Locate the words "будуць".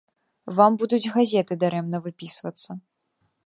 0.83-1.11